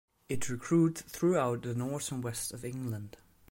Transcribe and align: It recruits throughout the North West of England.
It 0.29 0.49
recruits 0.49 1.03
throughout 1.03 1.61
the 1.61 1.75
North 1.75 2.11
West 2.11 2.53
of 2.55 2.65
England. 2.65 3.17